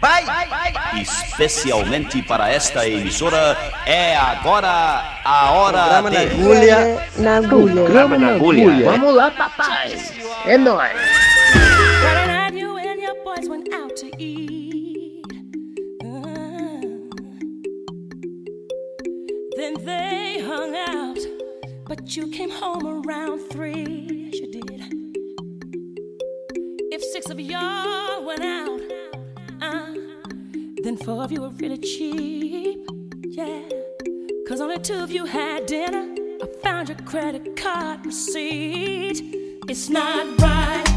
Vai, 0.00 0.24
especialmente 1.00 2.22
para 2.22 2.50
esta 2.50 2.86
emissora, 2.88 3.56
é 3.84 4.16
agora 4.16 5.20
a 5.24 5.50
hora 5.52 5.82
Programa 5.82 6.10
de... 6.10 6.16
na 6.16 6.22
agulha. 6.22 7.08
Na 7.16 7.36
agulha. 7.38 7.74
Programa 7.74 8.18
na 8.18 8.28
agulha. 8.34 8.90
Vamos 8.90 9.14
lá, 9.14 9.30
papai. 9.30 9.98
É 10.46 10.56
nóis. 10.56 10.92
Then 19.56 19.74
they 19.84 20.38
hung 20.40 20.76
out, 20.76 21.18
but 21.88 22.16
you 22.16 22.28
came 22.28 22.48
home 22.50 22.86
around 23.04 23.40
three. 23.50 24.30
Yes, 24.30 24.40
you 24.40 24.52
did. 24.52 24.84
If 26.92 27.02
six 27.02 27.28
of 27.28 27.40
y'all 27.40 28.24
went 28.24 28.44
out, 28.44 28.77
four 31.04 31.22
of 31.22 31.32
you 31.32 31.42
were 31.42 31.50
really 31.50 31.78
cheap. 31.78 32.78
Yeah, 33.24 33.62
cause 34.48 34.60
only 34.60 34.78
two 34.78 35.02
of 35.02 35.10
you 35.10 35.26
had 35.26 35.66
dinner. 35.66 36.14
I 36.42 36.46
found 36.62 36.88
your 36.88 36.98
credit 36.98 37.56
card 37.56 38.04
receipt. 38.06 39.22
It's 39.68 39.88
not 39.88 40.40
right, 40.40 40.87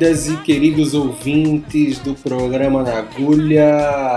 queridas 0.00 0.28
e 0.30 0.36
queridos 0.38 0.94
ouvintes 0.94 1.98
do 1.98 2.14
programa 2.14 2.82
Na 2.82 3.00
Agulha. 3.00 4.09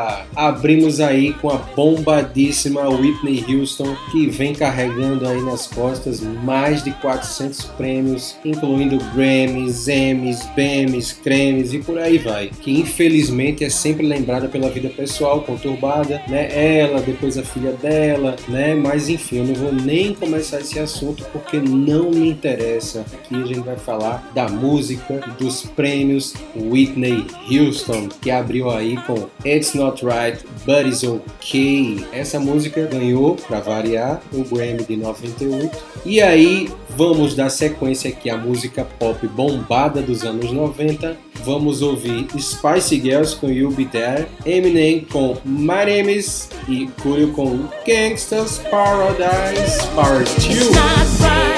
Abrimos 0.44 1.00
aí 1.00 1.31
com 1.31 1.50
a 1.50 1.56
bombadíssima 1.56 2.90
Whitney 2.90 3.46
Houston, 3.48 3.96
que 4.12 4.28
vem 4.28 4.54
carregando 4.54 5.26
aí 5.26 5.42
nas 5.42 5.68
costas 5.68 6.20
mais 6.20 6.84
de 6.84 6.92
400 6.92 7.64
prêmios, 7.78 8.36
incluindo 8.44 8.98
Grammys, 9.16 9.88
Emmys, 9.88 10.46
Bems, 10.53 11.14
Cremes 11.14 11.72
e 11.72 11.80
por 11.80 11.98
aí 11.98 12.18
vai. 12.18 12.50
Que 12.50 12.78
infelizmente 12.78 13.64
é 13.64 13.70
sempre 13.70 14.06
lembrada 14.06 14.50
pela 14.50 14.70
vida 14.70 14.90
pessoal 14.90 15.40
conturbada, 15.44 16.22
né? 16.28 16.50
Ela, 16.52 17.00
depois 17.00 17.38
a 17.38 17.44
filha 17.44 17.72
dela, 17.72 18.36
né? 18.50 18.76
Mas 18.76 19.08
enfim, 19.08 19.38
eu 19.38 19.46
não 19.46 19.56
vou 19.56 19.72
nem 19.72 20.14
começar 20.14 20.59
esse 20.59 20.78
assunto 20.78 21.24
porque 21.32 21.56
não 21.56 22.12
me 22.12 22.30
interessa. 22.30 23.06
Aqui 23.14 23.34
a 23.34 23.46
gente 23.46 23.62
vai 23.62 23.78
falar 23.78 24.30
da 24.36 24.50
música 24.50 25.22
dos 25.40 25.64
prêmios 25.68 26.34
Whitney 26.53 27.26
Houston, 27.50 28.09
que 28.22 28.30
abriu 28.30 28.70
aí 28.70 28.98
com 29.08 29.30
It's 29.46 29.74
Not 29.74 30.03
Right, 30.03 30.33
But 30.66 30.88
It's 30.88 31.04
Okay. 31.04 32.06
Essa 32.12 32.40
música 32.40 32.86
ganhou, 32.86 33.36
para 33.36 33.60
variar, 33.60 34.22
o 34.32 34.44
Grammy 34.44 34.84
de 34.84 34.96
98. 34.96 35.78
E 36.06 36.22
aí, 36.22 36.70
vamos 36.90 37.36
dar 37.36 37.50
sequência 37.50 38.10
aqui 38.10 38.30
à 38.30 38.38
música 38.38 38.86
pop 38.98 39.26
bombada 39.28 40.02
dos 40.02 40.24
anos 40.24 40.52
90. 40.52 41.18
Vamos 41.44 41.82
ouvir 41.82 42.28
Spice 42.40 43.00
Girls 43.00 43.36
com 43.36 43.50
You 43.50 43.70
Be 43.72 43.86
There, 43.86 44.28
Eminem 44.46 45.06
com 45.12 45.38
My 45.44 45.86
Name 45.86 46.16
Is 46.16 46.50
e 46.70 46.88
Coolio 47.02 47.34
com 47.34 47.68
Gangsta's 47.86 48.60
Paradise 48.70 49.86
Part 49.94 50.32
2. 50.40 51.53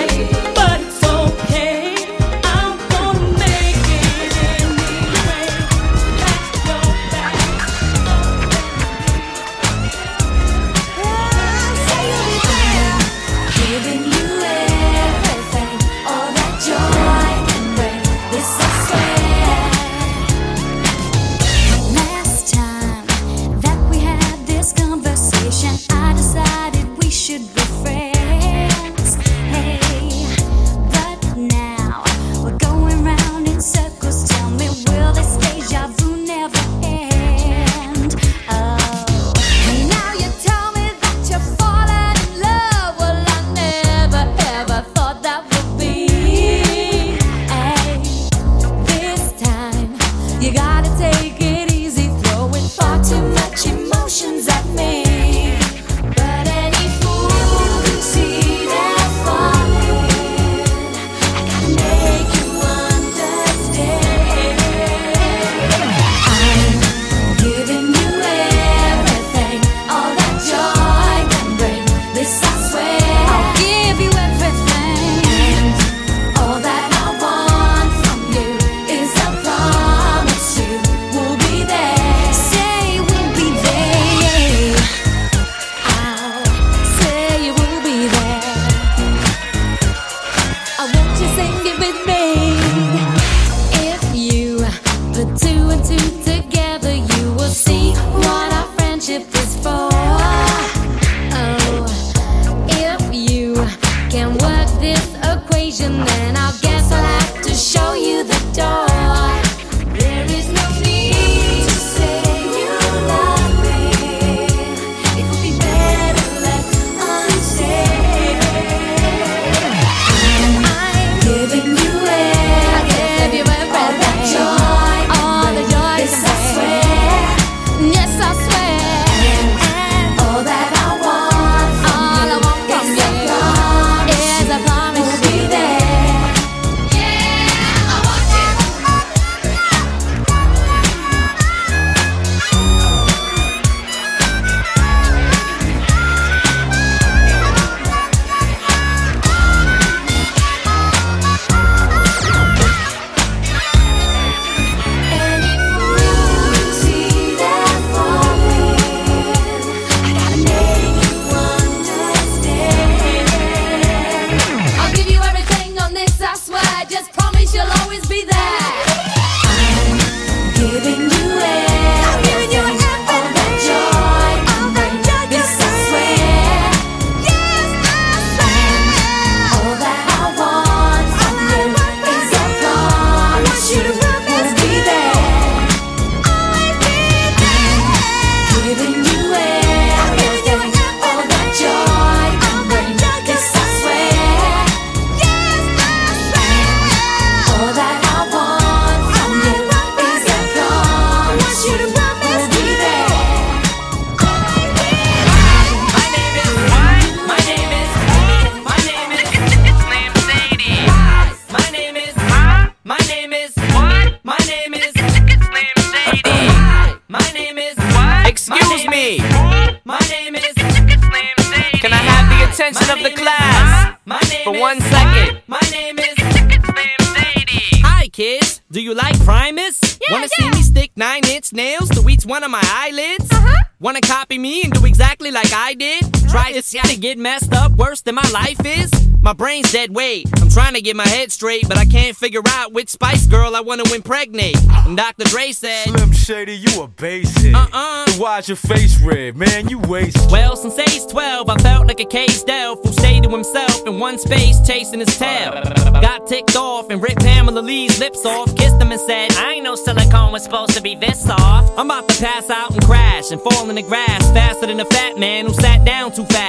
Try 236.56 236.62
this 236.62 236.94
to 236.94 236.98
get 237.02 237.18
messed 237.18 237.54
up 237.54 237.74
worse 237.74 238.00
than 238.00 238.16
my 238.16 238.30
life 238.32 238.66
is? 238.66 238.90
My 239.22 239.34
brain's 239.34 239.74
dead 239.74 239.94
weight. 239.94 240.30
I'm 240.40 240.48
trying 240.48 240.74
to 240.76 240.82
get 240.82 240.96
my 240.96 241.06
head 241.06 241.30
straight, 241.30 241.68
but 241.68 241.78
I 241.78 241.84
can't 241.84 242.16
figure 242.16 242.44
out 242.48 242.72
which 242.72 242.88
Spice 242.88 243.26
Girl 243.28 243.58
I 243.58 243.60
wanna 243.60 243.84
impregnate. 243.94 244.56
And 244.86 244.96
Dr. 244.96 245.26
Dre 245.26 245.52
said, 245.52 245.90
Slim 245.90 246.14
Shady, 246.14 246.56
you 246.56 246.82
a 246.82 246.88
basic. 246.88 247.54
Uh-uh. 247.54 248.06
Then 248.06 248.20
Why's 248.22 248.48
your 248.48 248.56
face 248.56 249.02
red, 249.02 249.36
man? 249.36 249.68
You 249.68 249.80
waste. 249.80 250.32
Well, 250.32 250.56
since 250.56 250.80
age 250.80 251.12
12, 251.12 251.50
I 251.50 251.58
felt 251.58 251.88
like 251.88 252.00
a 252.00 252.06
caged 252.06 252.50
elf 252.50 252.80
who 252.84 252.94
stayed 252.94 253.24
to 253.24 253.30
himself 253.30 253.86
in 253.86 254.00
one 254.00 254.18
space 254.18 254.66
chasing 254.66 255.00
his 255.00 255.18
tail. 255.18 255.52
Got 256.00 256.26
ticked 256.26 256.56
off 256.56 256.90
and 256.90 257.02
ripped 257.02 257.20
Pamela 257.20 257.60
Lee's 257.60 258.00
lips 258.00 258.26
off, 258.26 258.56
kissed 258.56 258.82
him 258.82 258.94
and 258.94 259.02
said, 259.02 259.34
I 259.34 259.56
ain't 259.56 259.64
no 259.66 259.76
silicone 259.76 260.32
was 260.32 260.44
supposed 260.46 260.72
to 260.72 260.82
be 260.82 260.96
this 260.96 261.22
soft. 261.22 261.74
I'm 261.78 261.88
about 261.88 262.08
to 262.08 262.24
pass 262.24 262.50
out 262.50 262.72
and 262.72 262.86
crash 262.86 263.32
and 263.32 263.42
fall 263.42 263.70
in 263.70 263.76
the 263.76 263.82
grass 263.82 264.22
faster 264.32 264.68
than 264.68 264.80
a 264.80 264.86
fat 264.86 265.18
man 265.18 265.48
who 265.48 265.54
sat 265.54 265.84
down 265.84 266.14
too 266.14 266.26
fast. 266.26 266.45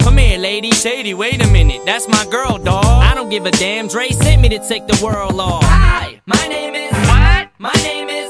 Come 0.00 0.16
here, 0.18 0.38
lady. 0.38 0.72
Shady, 0.72 1.14
wait 1.14 1.40
a 1.40 1.46
minute. 1.52 1.82
That's 1.84 2.08
my 2.08 2.26
girl, 2.30 2.58
dawg. 2.58 2.84
I 2.84 3.14
don't 3.14 3.28
give 3.28 3.46
a 3.46 3.52
damn. 3.52 3.86
Dre 3.86 4.08
sent 4.08 4.42
me 4.42 4.48
to 4.48 4.58
take 4.58 4.88
the 4.88 4.98
world 5.04 5.38
off. 5.38 5.62
Hi, 5.64 6.20
my 6.26 6.48
name 6.48 6.74
is 6.74 6.92
what? 7.08 7.50
My 7.58 7.72
name 7.84 8.08
is 8.08 8.25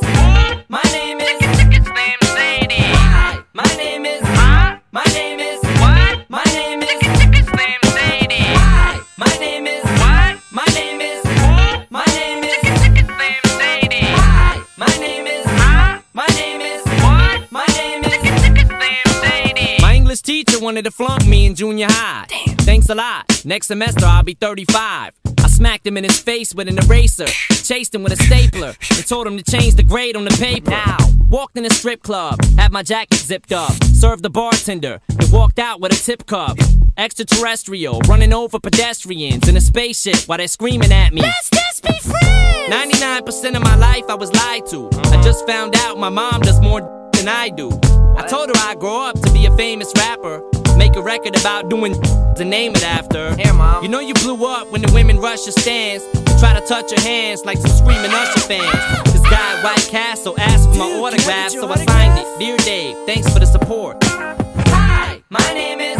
Wanted 20.58 20.86
to 20.86 20.90
flunk 20.90 21.26
me 21.26 21.46
in 21.46 21.54
junior 21.54 21.86
high. 21.88 22.26
Damn. 22.28 22.56
Thanks 22.56 22.88
a 22.88 22.94
lot. 22.94 23.44
Next 23.44 23.68
semester 23.68 24.04
I'll 24.04 24.24
be 24.24 24.34
35. 24.34 25.12
I 25.38 25.48
smacked 25.48 25.86
him 25.86 25.96
in 25.96 26.02
his 26.02 26.18
face 26.18 26.54
with 26.54 26.66
an 26.66 26.78
eraser, 26.78 27.26
chased 27.26 27.94
him 27.94 28.02
with 28.02 28.12
a 28.14 28.16
stapler, 28.16 28.74
and 28.90 29.06
told 29.06 29.28
him 29.28 29.36
to 29.36 29.44
change 29.44 29.74
the 29.76 29.84
grade 29.84 30.16
on 30.16 30.24
the 30.24 30.36
paper. 30.40 30.70
Now, 30.70 30.96
walked 31.28 31.56
in 31.56 31.64
a 31.66 31.70
strip 31.70 32.02
club, 32.02 32.42
had 32.56 32.72
my 32.72 32.82
jacket 32.82 33.18
zipped 33.18 33.52
up, 33.52 33.72
served 33.84 34.24
the 34.24 34.30
bartender, 34.30 35.00
and 35.08 35.30
walked 35.30 35.60
out 35.60 35.80
with 35.80 35.92
a 35.92 35.96
tip 35.96 36.26
cup. 36.26 36.56
Extraterrestrial, 36.96 38.00
running 38.08 38.32
over 38.32 38.58
pedestrians 38.58 39.46
in 39.48 39.56
a 39.56 39.60
spaceship 39.60 40.26
while 40.26 40.38
they're 40.38 40.48
screaming 40.48 40.90
at 40.90 41.12
me. 41.12 41.20
Let's 41.20 41.50
just 41.50 41.82
be 41.84 41.92
friends. 41.92 42.74
99% 42.74 43.54
of 43.54 43.62
my 43.62 43.76
life 43.76 44.04
I 44.08 44.14
was 44.14 44.32
lied 44.32 44.66
to. 44.70 44.88
I 45.12 45.22
just 45.22 45.46
found 45.46 45.76
out 45.76 45.96
my 45.98 46.08
mom 46.08 46.40
does 46.40 46.60
more 46.60 46.80
than 47.12 47.28
I 47.28 47.50
do. 47.50 47.70
I 48.16 48.26
told 48.26 48.48
her 48.48 48.54
I'd 48.56 48.78
grow 48.80 49.02
up 49.08 49.20
to 49.20 49.32
be 49.32 49.46
a 49.46 49.54
famous 49.56 49.92
rapper. 49.96 50.42
Make 50.76 50.96
a 50.96 51.02
record 51.02 51.38
about 51.38 51.68
doing 51.68 51.94
to 52.34 52.44
name 52.44 52.72
it 52.74 52.82
after. 52.82 53.34
Here, 53.36 53.52
Mom. 53.52 53.82
You 53.82 53.88
know 53.88 54.00
you 54.00 54.14
blew 54.14 54.46
up 54.46 54.70
when 54.72 54.82
the 54.82 54.90
women 54.92 55.18
rush 55.18 55.46
your 55.46 55.52
stands. 55.52 56.04
and 56.14 56.38
Try 56.38 56.58
to 56.58 56.66
touch 56.66 56.90
your 56.92 57.00
hands 57.00 57.44
like 57.44 57.58
some 57.58 57.70
screaming 57.70 58.10
Usher 58.10 58.40
fans. 58.40 59.12
This 59.12 59.22
guy 59.22 59.56
at 59.58 59.64
White 59.64 59.86
Castle 59.90 60.34
asked 60.38 60.70
for 60.70 60.76
my 60.76 60.86
autograph, 60.86 61.50
so 61.50 61.68
I 61.68 61.76
signed 61.84 62.18
it. 62.18 62.38
Dear 62.38 62.56
Dave, 62.58 62.96
thanks 63.06 63.30
for 63.32 63.38
the 63.38 63.46
support. 63.46 64.02
Hi, 64.04 65.22
my 65.30 65.52
name 65.52 65.80
is 65.80 65.96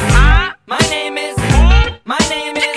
my 0.66 0.78
name 0.90 1.16
is 1.18 1.37
my 2.04 2.18
name 2.30 2.56
is 2.56 2.75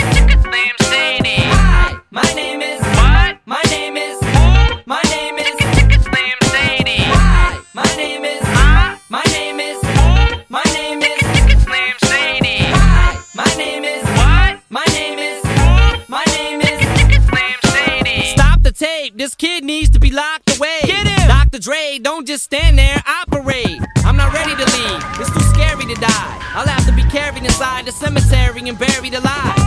This 19.19 19.35
kid 19.35 19.65
needs 19.65 19.89
to 19.89 19.99
be 19.99 20.11
locked 20.11 20.55
away. 20.55 20.79
Get 20.85 21.05
him! 21.05 21.27
Dr. 21.27 21.59
Dre, 21.59 21.99
don't 22.01 22.25
just 22.25 22.45
stand 22.45 22.77
there, 22.79 23.03
operate. 23.05 23.77
I'm 24.05 24.15
not 24.15 24.31
ready 24.33 24.51
to 24.51 24.63
leave. 24.63 25.03
It's 25.19 25.29
too 25.33 25.43
scary 25.53 25.83
to 25.93 25.99
die. 25.99 26.39
I'll 26.55 26.65
have 26.65 26.85
to 26.85 26.93
be 26.93 27.03
carried 27.11 27.43
inside 27.43 27.85
the 27.85 27.91
cemetery 27.91 28.69
and 28.69 28.79
buried 28.79 29.13
alive. 29.13 29.59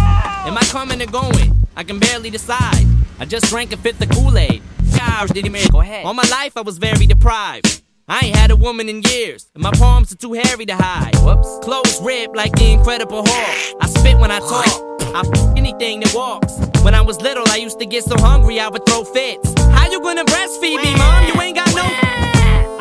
Am 0.48 0.56
I 0.56 0.62
coming 0.70 1.02
or 1.02 1.06
going? 1.06 1.66
I 1.76 1.84
can 1.84 1.98
barely 1.98 2.30
decide. 2.30 2.86
I 3.20 3.26
just 3.26 3.50
drank 3.50 3.74
a 3.74 3.76
fifth 3.76 4.00
of 4.00 4.08
Kool-Aid. 4.08 4.62
Gosh, 4.96 5.28
did 5.28 5.44
he 5.44 5.50
man? 5.50 5.68
Go 5.70 5.82
ahead. 5.82 6.06
All 6.06 6.14
my 6.14 6.26
life 6.30 6.56
I 6.56 6.62
was 6.62 6.78
very 6.78 7.04
deprived. 7.04 7.82
I 8.12 8.26
ain't 8.26 8.36
had 8.36 8.50
a 8.50 8.56
woman 8.56 8.90
in 8.90 9.00
years, 9.00 9.48
and 9.54 9.62
my 9.62 9.70
palms 9.70 10.12
are 10.12 10.16
too 10.16 10.34
hairy 10.34 10.66
to 10.66 10.76
hide. 10.76 11.16
Whoops. 11.24 11.48
Clothes 11.64 11.98
ripped 12.02 12.36
like 12.36 12.52
the 12.52 12.70
Incredible 12.70 13.24
Hulk. 13.26 13.76
I 13.80 13.86
spit 13.88 14.18
when 14.18 14.30
I 14.30 14.38
talk. 14.40 14.68
I 15.16 15.20
f- 15.20 15.56
anything 15.56 16.00
that 16.00 16.12
walks. 16.14 16.58
When 16.84 16.94
I 16.94 17.00
was 17.00 17.22
little, 17.22 17.44
I 17.48 17.56
used 17.56 17.78
to 17.78 17.86
get 17.86 18.04
so 18.04 18.14
hungry 18.18 18.60
I 18.60 18.68
would 18.68 18.84
throw 18.84 19.04
fits. 19.04 19.54
How 19.72 19.90
you 19.90 19.98
gonna 20.02 20.26
breastfeed 20.26 20.84
me, 20.84 20.94
mom? 20.94 21.26
You 21.26 21.40
ain't 21.40 21.56
got 21.56 21.74
no. 21.74 21.88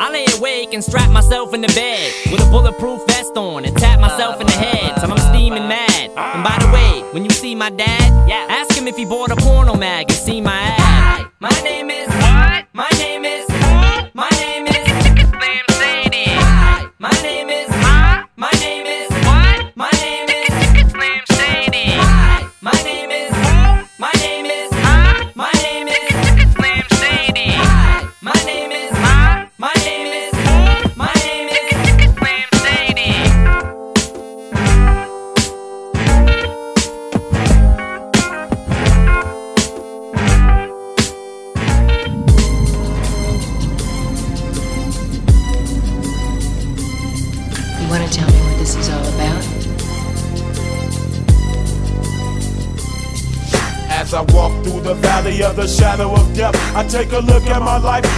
I 0.04 0.10
lay 0.12 0.26
awake 0.36 0.74
and 0.74 0.84
strap 0.84 1.10
myself 1.10 1.54
in 1.54 1.62
the 1.62 1.68
bed 1.68 2.12
with 2.30 2.42
a 2.46 2.50
bulletproof 2.50 3.00
vest 3.06 3.34
on 3.34 3.64
and 3.64 3.74
tap 3.78 4.00
myself 4.00 4.38
in 4.38 4.46
the 4.46 4.52
head 4.52 5.00
till 5.00 5.10
I'm 5.10 5.32
steaming 5.32 5.66
mad. 5.66 6.10
And 6.14 6.44
by 6.44 6.58
the 6.60 6.70
way, 6.74 7.10
when 7.14 7.24
you 7.24 7.30
see 7.30 7.54
my 7.54 7.70
dad, 7.70 8.30
ask 8.50 8.76
him 8.76 8.86
if 8.86 8.96
he 8.96 9.06
bought 9.06 9.30
a 9.30 9.36
porno 9.36 9.76
mag 9.76 10.10
and 10.10 10.18
see 10.18 10.42
my 10.42 10.52
ad. 10.52 10.71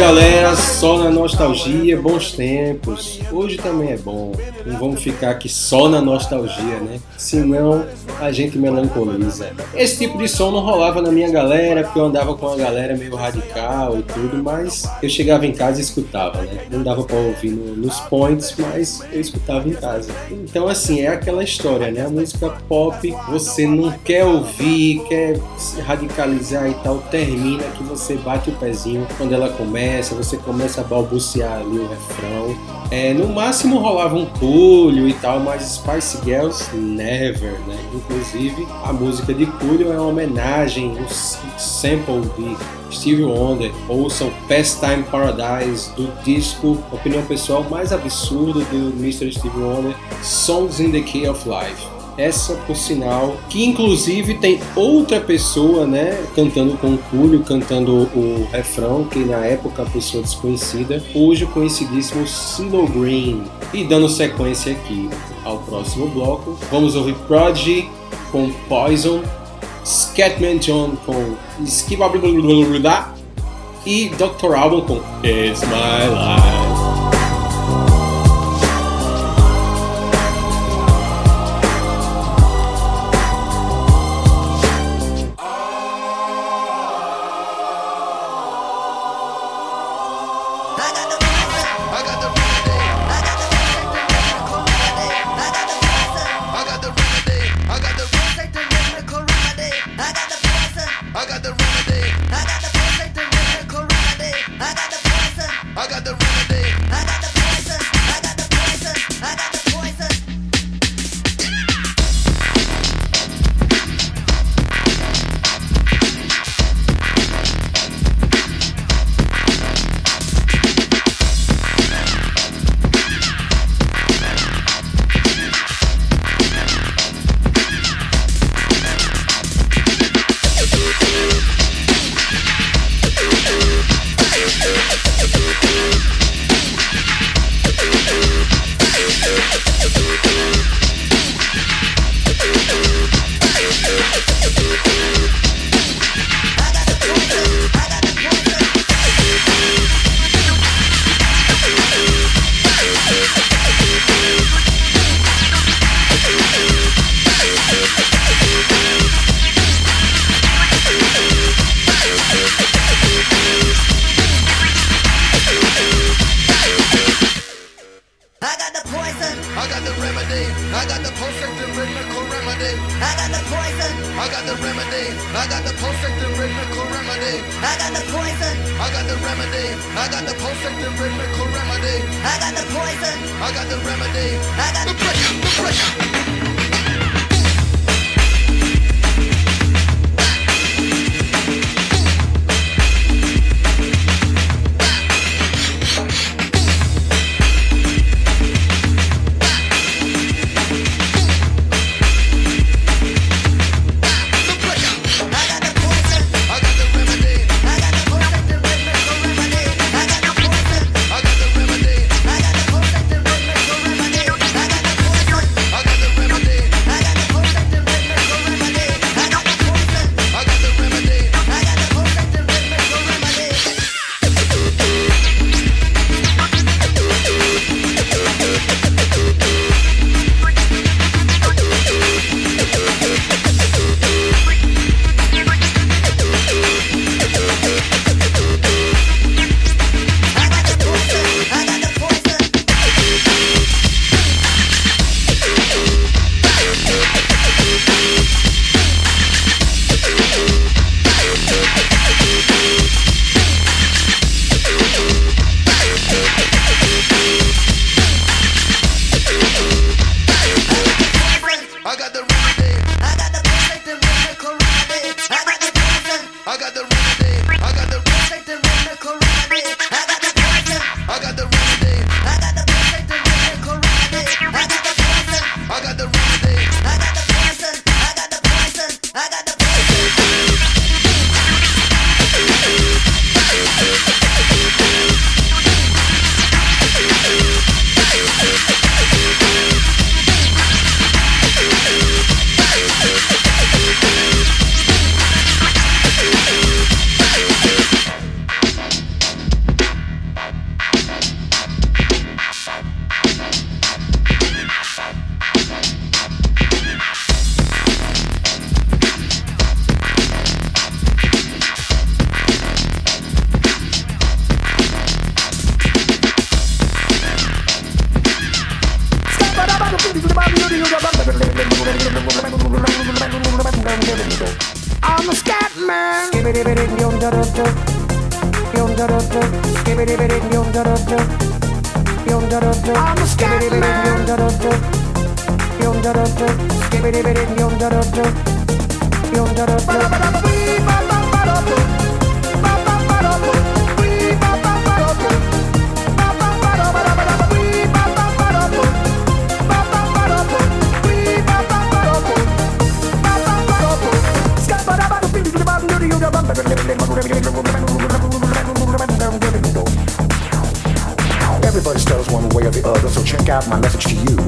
galera, 0.00 0.56
só 0.56 0.96
na 0.98 1.10
nostalgia, 1.10 2.00
bons 2.00 2.32
tempos. 2.32 3.20
Hoje 3.30 3.58
também 3.58 3.90
é 3.92 3.98
bom. 3.98 4.32
Não 4.64 4.78
vamos 4.78 5.02
ficar 5.02 5.30
aqui 5.30 5.46
só 5.48 5.90
na 5.90 6.00
nostalgia, 6.00 6.78
né? 6.80 6.98
Senão 7.18 7.84
a 8.18 8.32
gente 8.32 8.56
melancoliza. 8.56 9.50
Esse 9.74 9.98
tipo 9.98 10.16
de 10.16 10.26
som 10.26 10.50
não 10.50 10.60
rolava 10.60 11.02
na 11.02 11.12
minha 11.12 11.30
galera, 11.30 11.84
porque 11.84 11.98
eu 11.98 12.06
andava 12.06 12.34
com 12.34 12.46
uma 12.46 12.56
galera 12.56 12.96
meio 12.96 13.14
radical 13.14 13.98
e 13.98 14.02
tudo, 14.02 14.42
mas 14.42 14.88
eu 15.02 15.08
chegava 15.10 15.44
em 15.46 15.52
casa 15.52 15.78
e 15.80 15.82
escutava, 15.82 16.40
né? 16.42 16.62
Não 16.70 16.82
dava 16.82 17.04
pra 17.04 17.16
ouvir 17.16 17.50
no- 17.50 17.76
nos 17.76 18.00
points, 18.00 18.54
mas 18.58 19.02
eu 19.12 19.20
escutava 19.20 19.68
em 19.68 19.72
casa. 19.72 20.10
Então, 20.30 20.66
assim, 20.66 21.00
é 21.00 21.08
aquela 21.08 21.44
história, 21.44 21.90
né? 21.90 22.06
A 22.06 22.10
música 22.10 22.48
pop, 22.66 23.14
você 23.28 23.66
não 23.66 23.92
quer 24.02 24.24
ouvir, 24.24 25.02
quer 25.08 25.38
radicalizar 25.84 26.68
e 26.70 26.74
tal, 26.82 26.98
termina 27.10 27.64
que 27.76 27.82
você 27.84 28.14
bate 28.14 28.48
o 28.48 28.52
pezinho 28.54 29.06
quando 29.18 29.34
ela 29.34 29.50
começa, 29.50 29.89
você 29.98 30.36
começa 30.36 30.80
a 30.80 30.84
balbuciar 30.84 31.60
ali 31.60 31.78
o 31.78 31.88
refrão. 31.88 32.56
É, 32.90 33.14
no 33.14 33.28
máximo 33.28 33.78
rolava 33.78 34.16
um 34.16 34.26
pulho 34.26 35.08
e 35.08 35.12
tal, 35.14 35.40
mas 35.40 35.62
Spice 35.62 36.18
Girls 36.24 36.74
never, 36.74 37.52
né? 37.66 37.78
Inclusive, 37.94 38.66
a 38.84 38.92
música 38.92 39.32
de 39.32 39.46
Coolio 39.46 39.92
é 39.92 39.98
uma 39.98 40.08
homenagem, 40.08 40.96
um 40.98 41.08
sample 41.58 42.22
de 42.36 42.56
Stevie 42.94 43.24
Wonder. 43.24 43.72
Ouçam 43.88 44.30
Pastime 44.48 45.02
Paradise 45.04 45.90
do 45.94 46.10
disco, 46.22 46.78
opinião 46.90 47.22
pessoal, 47.22 47.64
mais 47.70 47.92
absurdo 47.92 48.60
do 48.64 48.92
Mr. 48.98 49.32
Stevie 49.32 49.60
Wonder, 49.60 49.94
Songs 50.22 50.80
in 50.80 50.90
the 50.90 51.00
Key 51.00 51.28
of 51.28 51.48
Life. 51.48 51.99
Essa, 52.20 52.54
por 52.66 52.76
sinal, 52.76 53.34
que 53.48 53.64
inclusive 53.64 54.34
tem 54.34 54.60
outra 54.76 55.18
pessoa, 55.18 55.86
né, 55.86 56.22
cantando 56.36 56.76
com 56.76 56.88
o 56.88 56.98
Coolio, 56.98 57.42
cantando 57.42 57.92
o 58.14 58.46
refrão, 58.52 59.04
que 59.04 59.20
na 59.20 59.38
época 59.46 59.82
a 59.82 59.86
pessoa 59.86 60.22
desconhecida, 60.22 61.02
hoje 61.14 61.44
o 61.44 61.48
conhecidíssimo 61.48 62.26
CeeLo 62.26 62.86
Green. 62.88 63.44
E 63.72 63.84
dando 63.84 64.06
sequência 64.06 64.72
aqui 64.72 65.08
ao 65.44 65.60
próximo 65.60 66.08
bloco, 66.08 66.58
vamos 66.70 66.94
ouvir 66.94 67.14
Prodigy 67.26 67.88
com 68.30 68.50
Poison, 68.68 69.22
Scatman 69.82 70.58
John 70.58 70.96
com 71.06 71.36
Skip 71.64 72.02
e 73.86 74.10
Dr. 74.10 74.54
Album 74.54 74.82
com 74.82 75.00
It's 75.24 75.62
My 75.62 76.04
Life. 76.10 76.69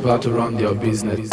people 0.00 0.12
how 0.12 0.18
to 0.18 0.32
run 0.32 0.54
their 0.54 0.74
business. 0.74 1.28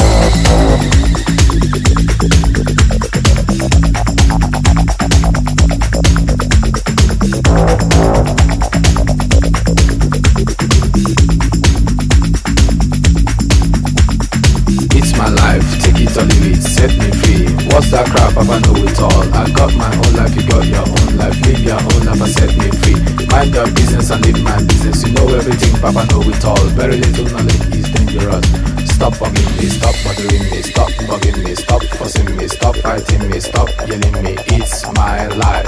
It's 14.92 15.18
my 15.18 15.30
life, 15.30 15.64
take 15.82 16.02
it 16.02 16.18
or 16.18 16.24
leave 16.24 16.52
it, 16.52 16.62
set 16.62 16.92
me 16.98 17.12
free. 17.12 17.48
What's 17.72 17.92
that 17.92 18.08
crap? 18.08 18.34
Papa 18.34 18.60
know 18.60 18.76
it 18.84 19.00
all. 19.00 19.34
I 19.34 19.50
got 19.52 19.74
my 19.76 19.96
own 19.96 20.14
life, 20.16 20.36
you 20.36 20.46
got 20.50 20.66
your 20.68 20.82
own 20.82 21.18
life. 21.18 21.40
Live 21.46 21.60
your 21.62 21.80
own 21.80 22.06
life 22.06 22.22
and 22.22 22.32
set 22.32 22.58
me 22.58 22.70
free. 22.82 23.28
Mind 23.28 23.54
your 23.54 23.68
business 23.72 24.10
and 24.10 24.26
live 24.26 24.44
my 24.44 24.62
business. 24.64 25.08
You 25.08 25.14
know 25.14 25.28
everything, 25.36 25.80
Papa 25.80 26.06
know 26.12 26.22
it 26.24 26.44
all. 26.44 26.66
Very 26.76 26.98
little 26.98 27.26
knowledge 27.26 27.76
is 27.76 27.97
dangerous. 28.08 28.46
Stop 28.92 29.14
bugging 29.14 29.58
me, 29.58 29.70
stop 29.70 29.96
bothering 30.04 30.52
me, 30.52 30.62
stop 30.62 30.92
bugging 31.08 31.44
me, 31.44 31.56
stop 31.56 31.84
fussing 31.84 32.36
me, 32.36 32.48
stop 32.48 32.76
fighting 32.78 33.30
me, 33.30 33.40
stop 33.40 33.70
yelling 33.88 34.24
me. 34.24 34.36
It's 34.48 34.86
my 34.94 35.28
life. 35.28 35.68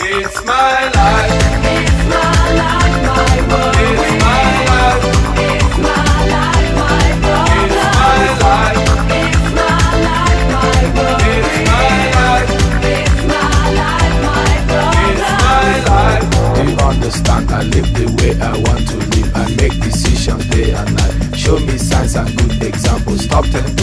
It's 0.00 0.44
my 0.44 0.90
life. 0.94 1.32
It's 1.64 2.04
my 2.08 2.54
life, 2.54 3.16
my 3.16 3.48
world. 3.48 3.71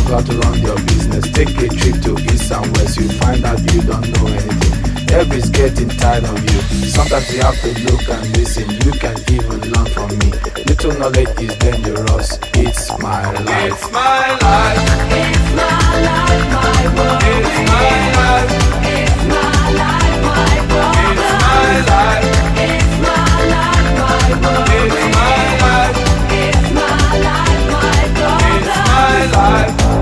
How 0.10 0.22
to 0.22 0.34
run 0.40 0.60
your 0.62 0.76
business. 0.76 1.30
Take 1.32 1.50
a 1.62 1.68
trip 1.68 2.02
to 2.04 2.18
east 2.34 2.52
and 2.52 2.66
west. 2.78 2.98
You 2.98 3.10
find 3.20 3.44
out 3.46 3.60
you 3.74 3.82
don't 3.82 4.08
know 4.14 4.28
anything. 4.28 4.74
Everybody's 5.12 5.50
getting 5.50 5.90
tired 5.90 6.24
of 6.24 6.40
you. 6.40 6.62
Sometimes 6.88 7.34
you 7.34 7.42
have 7.42 7.60
to 7.62 7.68
look 7.86 8.08
and 8.10 8.38
listen. 8.38 8.70
You 8.86 8.92
can 8.94 9.18
even 9.32 9.60
learn 9.72 9.86
from 9.88 10.10
me. 10.20 10.32
Little 10.66 10.94
knowledge 11.00 11.30
is 11.42 11.56
dangerous. 11.58 12.40
It's 12.54 12.90
my 13.00 13.32
life. 13.32 13.74
It's 13.74 13.92
my 13.92 14.38
life. 14.42 14.80
It's 15.12 15.48
my 15.58 16.02
life, 16.08 16.46
my 16.58 16.82
world. 16.96 17.22
It's 17.24 17.58
my 17.70 17.98
life. 18.18 18.52
It's 18.90 19.20
my 19.30 19.62
life, 19.82 20.18
my 20.26 20.56
problem. 20.70 21.18
It's 21.20 21.34
my 21.44 21.70
life. 21.90 22.26
It's 22.66 22.94
my 23.06 23.30
life, 23.54 23.90
my 24.00 24.30
world. 24.42 24.70
It's 24.70 25.02
my 25.16 25.38
life. 25.64 25.98
It's 26.40 26.66
my 26.78 26.98
life, 27.28 27.64
my 27.74 28.00
problem. 28.16 28.58
It's 28.58 28.74
my 28.90 29.18
life. 29.38 29.79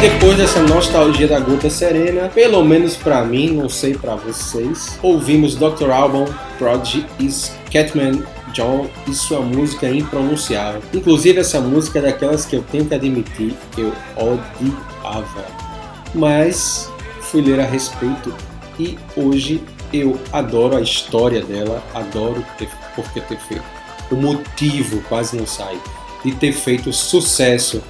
Depois 0.00 0.34
dessa 0.38 0.62
nostalgia 0.62 1.28
da 1.28 1.38
Gota 1.38 1.68
Serena, 1.68 2.30
pelo 2.30 2.64
menos 2.64 2.96
pra 2.96 3.22
mim, 3.22 3.50
não 3.50 3.68
sei 3.68 3.92
pra 3.92 4.14
vocês, 4.14 4.98
ouvimos 5.02 5.54
Dr. 5.54 5.90
Alban, 5.90 6.24
Prodigy 6.58 7.04
e 7.18 7.30
Scatman 7.30 8.22
John 8.54 8.88
e 9.06 9.12
sua 9.12 9.40
música 9.40 9.90
impronunciável. 9.90 10.80
Inclusive 10.94 11.40
essa 11.40 11.60
música 11.60 11.98
é 11.98 12.02
daquelas 12.02 12.46
que 12.46 12.56
eu 12.56 12.62
tenho 12.62 12.86
que 12.86 12.94
admitir 12.94 13.54
eu 13.76 13.92
odiava. 14.16 15.44
Mas 16.14 16.90
fui 17.20 17.42
ler 17.42 17.60
a 17.60 17.66
respeito 17.66 18.34
e 18.78 18.98
hoje 19.14 19.62
eu 19.92 20.18
adoro 20.32 20.78
a 20.78 20.80
história 20.80 21.42
dela, 21.42 21.84
adoro 21.92 22.42
ter, 22.56 22.70
por 22.96 23.04
que 23.12 23.20
ter 23.20 23.38
feito. 23.38 23.64
O 24.10 24.16
motivo 24.16 25.02
quase 25.10 25.36
não 25.36 25.46
sai 25.46 25.78
de 26.24 26.32
ter 26.32 26.52
feito 26.52 26.90
sucesso 26.90 27.82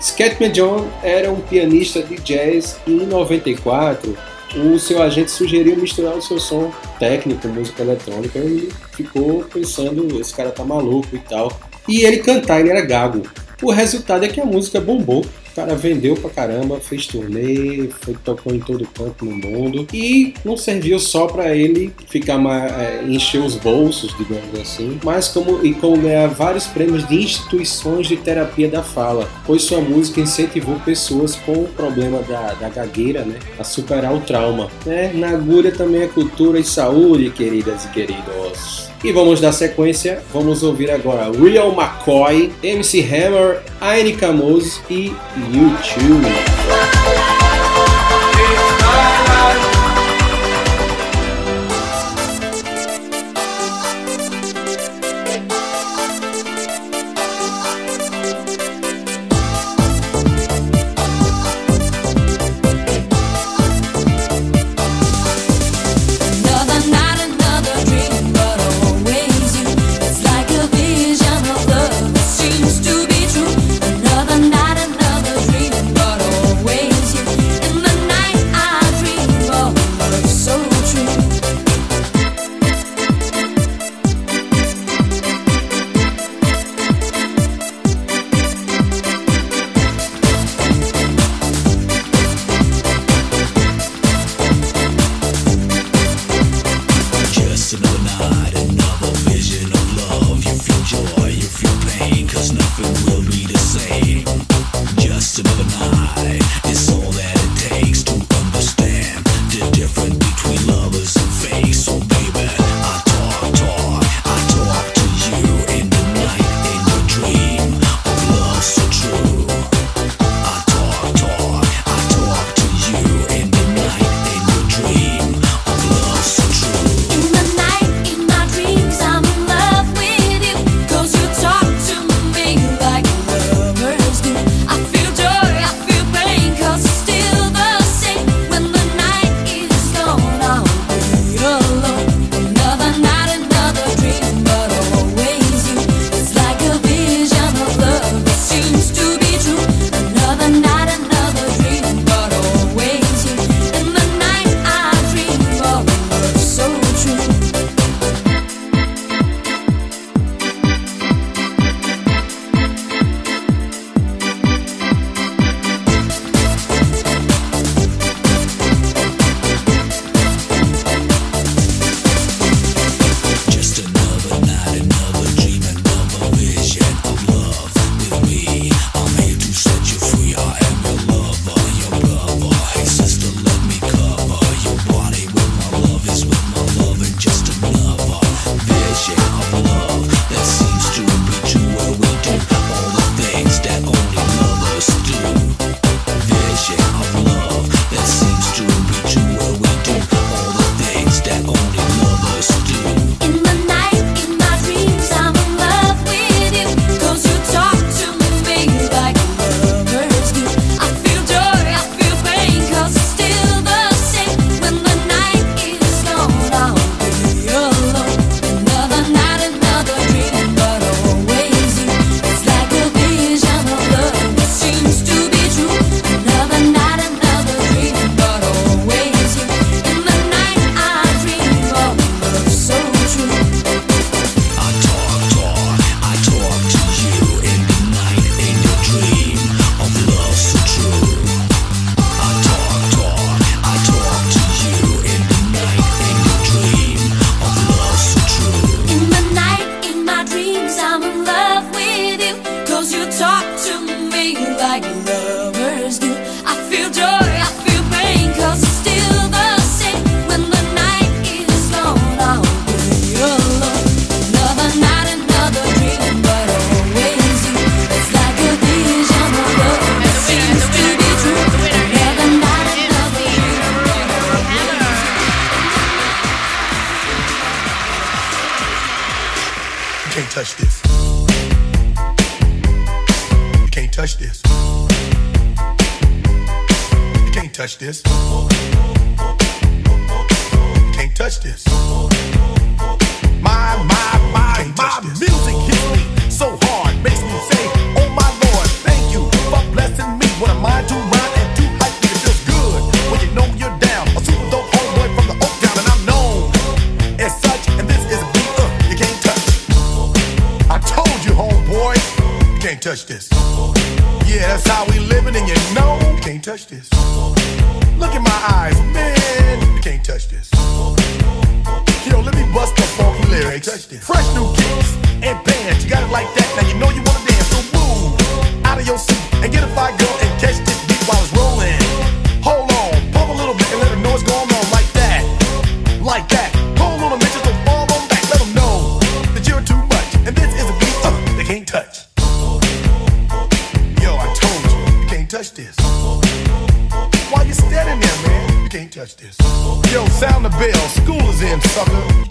Scatman 0.00 0.52
John 0.52 0.88
era 1.02 1.30
um 1.30 1.40
pianista 1.40 2.02
de 2.02 2.16
jazz 2.16 2.78
e 2.86 2.92
em 2.92 3.06
94 3.06 4.16
o 4.54 4.78
seu 4.78 5.02
agente 5.02 5.30
sugeriu 5.30 5.76
misturar 5.76 6.16
o 6.16 6.22
seu 6.22 6.38
som 6.38 6.72
técnico, 6.98 7.46
música 7.48 7.82
eletrônica, 7.82 8.38
e 8.38 8.70
ficou 8.92 9.44
pensando, 9.44 10.20
esse 10.20 10.34
cara 10.34 10.50
tá 10.50 10.64
maluco 10.64 11.14
e 11.14 11.18
tal. 11.18 11.52
E 11.88 12.04
ele 12.04 12.18
cantar, 12.18 12.60
ele 12.60 12.70
era 12.70 12.80
gago. 12.80 13.22
O 13.62 13.70
resultado 13.70 14.24
é 14.24 14.28
que 14.28 14.40
a 14.40 14.46
música 14.46 14.80
bombou. 14.80 15.24
Cara 15.56 15.74
vendeu 15.74 16.14
pra 16.14 16.28
caramba, 16.28 16.78
fez 16.78 17.06
turnê, 17.06 17.88
foi, 18.02 18.14
tocou 18.22 18.54
em 18.54 18.60
todo 18.60 18.86
canto 18.88 19.24
no 19.24 19.34
mundo. 19.34 19.86
E 19.90 20.34
não 20.44 20.54
serviu 20.54 20.98
só 20.98 21.26
para 21.26 21.56
ele 21.56 21.90
ficar 22.08 22.38
é, 22.78 23.02
encher 23.08 23.40
os 23.40 23.56
bolsos, 23.56 24.14
digamos 24.18 24.60
assim, 24.60 25.00
mas 25.02 25.28
como, 25.28 25.64
e 25.64 25.72
como 25.72 25.96
ganhar 25.96 26.26
vários 26.28 26.66
prêmios 26.66 27.08
de 27.08 27.22
instituições 27.22 28.06
de 28.06 28.18
terapia 28.18 28.68
da 28.68 28.82
fala, 28.82 29.26
pois 29.46 29.62
sua 29.62 29.80
música 29.80 30.20
incentivou 30.20 30.78
pessoas 30.80 31.36
com 31.36 31.54
o 31.54 31.68
problema 31.68 32.20
da, 32.20 32.52
da 32.52 32.68
gagueira 32.68 33.24
né, 33.24 33.38
a 33.58 33.64
superar 33.64 34.14
o 34.14 34.20
trauma. 34.20 34.68
Né? 34.84 35.14
Na 35.14 35.30
agulha 35.30 35.72
também 35.72 36.02
é 36.02 36.06
cultura 36.06 36.60
e 36.60 36.64
saúde, 36.64 37.30
queridas 37.30 37.86
e 37.86 37.88
queridos. 37.88 38.90
E 39.04 39.12
vamos 39.12 39.40
dar 39.40 39.52
sequência, 39.52 40.22
vamos 40.32 40.62
ouvir 40.62 40.90
agora 40.90 41.30
William 41.30 41.68
McCoy, 41.68 42.52
MC 42.62 43.00
Hammer, 43.00 43.62
Aine 43.80 44.14
Camus 44.14 44.80
e 44.90 45.12
YouTube. 45.52 46.26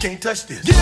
can't 0.06 0.22
touch 0.22 0.46
this. 0.46 0.75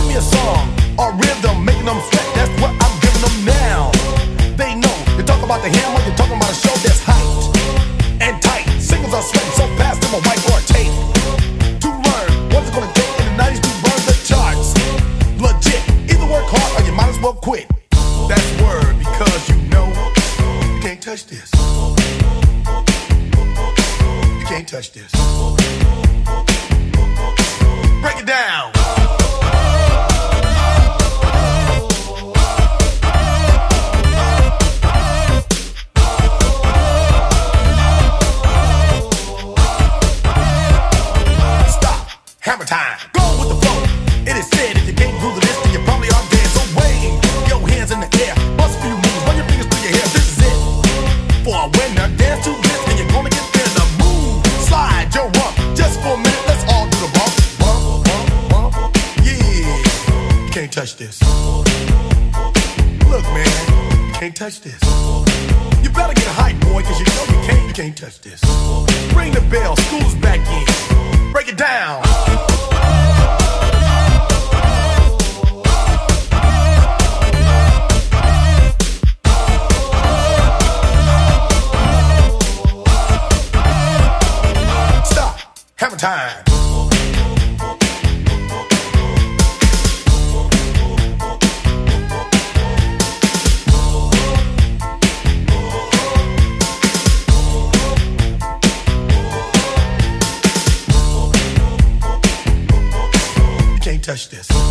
touch 104.14 104.28
this. 104.28 104.48
You 104.48 104.62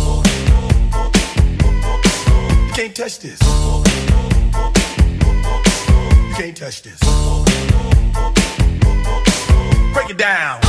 can't 2.72 2.96
touch 2.96 3.18
this. 3.18 3.38
You 6.28 6.34
can't 6.34 6.56
touch 6.56 6.82
this. 6.82 6.98
Break 9.92 10.08
it 10.08 10.16
down. 10.16 10.62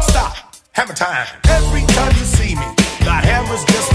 Stop. 0.00 0.36
Have 0.74 0.90
a 0.90 0.94
time. 0.94 1.26
Every 1.48 1.84
time 1.86 2.12
you 2.12 2.24
see 2.24 2.54
me, 2.54 2.66
the 3.00 3.10
hammer's 3.10 3.64
just 3.64 3.91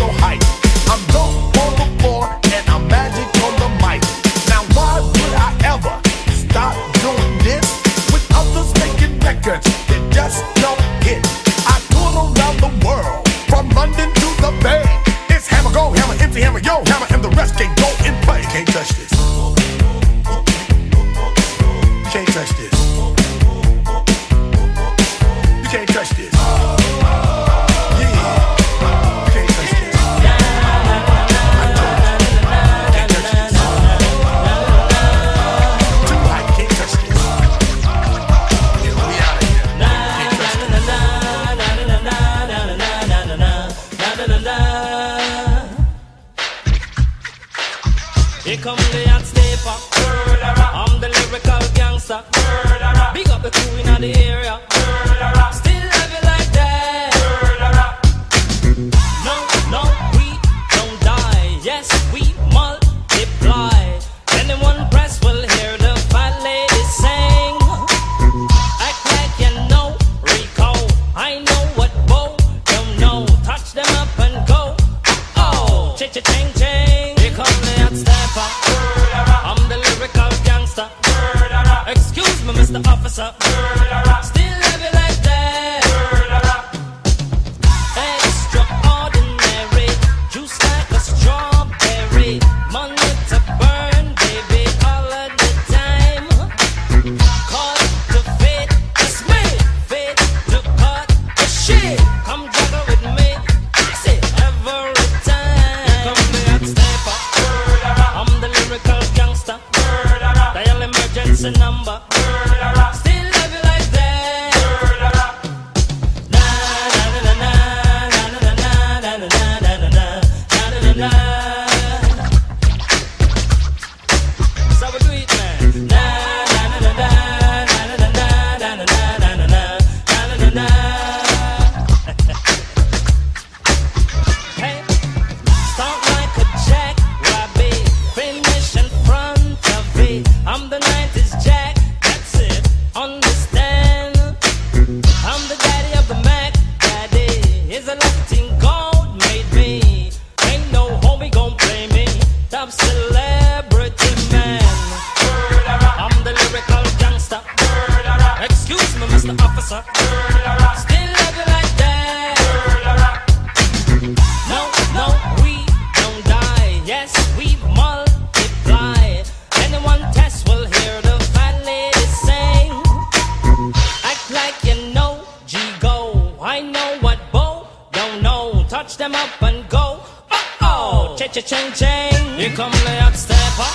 them 179.08 179.16
up 179.16 179.42
and 179.42 179.70
go. 179.70 180.00
Oh, 180.32 180.58
oh, 180.62 181.16
cha 181.18 181.28
cha 181.28 181.42
ching 181.42 181.72
ching. 181.74 182.38
Here 182.38 182.54
come 182.56 182.72
the 182.72 182.94
hot 183.02 183.16
stepper. 183.16 183.72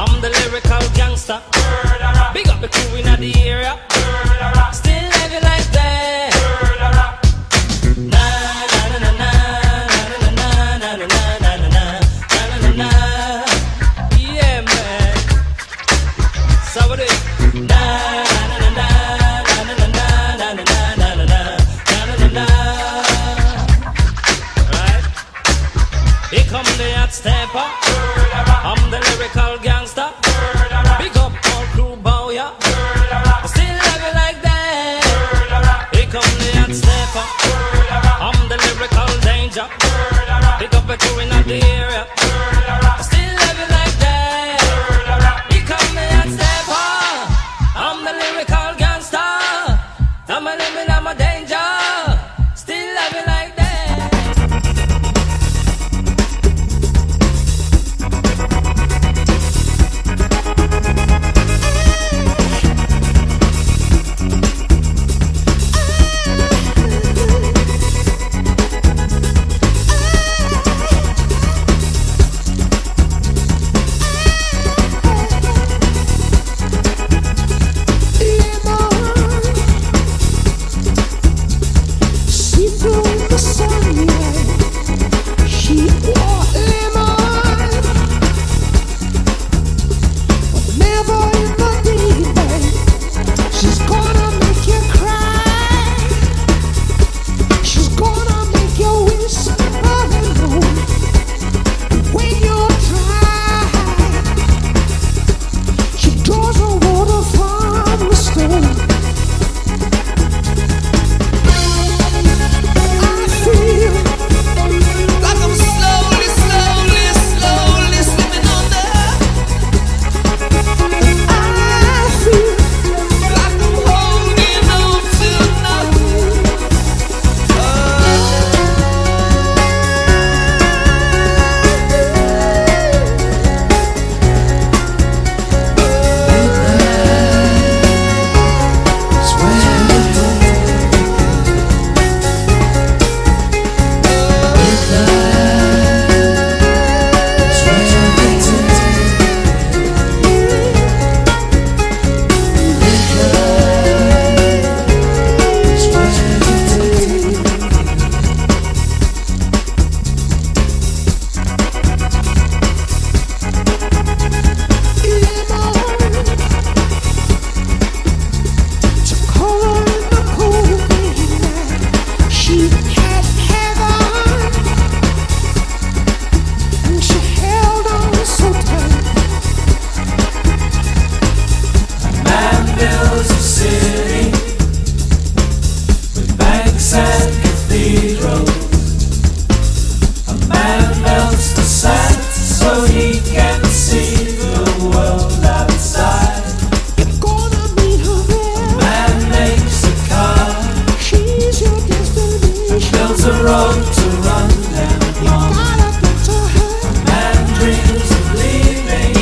I'm 0.00 0.20
the 0.20 0.30
lyrical 0.38 0.84
gangster. 0.96 1.40
Big 2.32 2.48
up 2.48 2.60
the 2.60 2.68
crew 2.68 2.96
in 2.98 3.20
the 3.20 3.32
area. 3.40 3.78
Still 4.72 4.91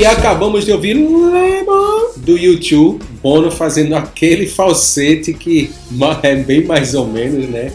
E 0.00 0.06
acabamos 0.06 0.64
de 0.64 0.72
ouvir 0.72 0.94
Lemon 0.94 2.12
do 2.16 2.34
YouTube, 2.38 3.04
Bono 3.22 3.50
fazendo 3.50 3.94
aquele 3.94 4.46
falsete 4.46 5.34
que 5.34 5.70
é 6.22 6.36
bem 6.36 6.64
mais 6.64 6.94
ou 6.94 7.06
menos, 7.06 7.46
né? 7.50 7.70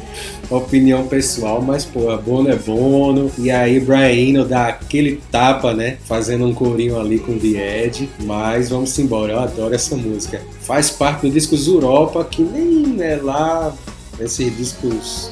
Opinião 0.50 1.06
pessoal, 1.06 1.62
mas 1.62 1.86
pô, 1.86 2.18
Bono 2.18 2.50
é 2.50 2.56
Bono. 2.56 3.30
E 3.38 3.52
aí 3.52 3.80
Brian 3.80 4.44
dá 4.44 4.70
aquele 4.70 5.22
tapa, 5.30 5.76
né? 5.76 5.98
Fazendo 6.06 6.48
um 6.48 6.54
corinho 6.54 7.00
ali 7.00 7.20
com 7.20 7.38
The 7.38 7.86
Ed 7.86 8.10
Mas 8.22 8.70
vamos 8.70 8.98
embora, 8.98 9.34
eu 9.34 9.40
adoro 9.42 9.76
essa 9.76 9.96
música. 9.96 10.42
Faz 10.62 10.90
parte 10.90 11.28
do 11.28 11.30
disco 11.30 11.56
Europa 11.56 12.26
que 12.26 12.42
nem 12.42 13.04
é 13.04 13.18
lá 13.18 13.72
esses 14.20 14.58
discos 14.58 15.32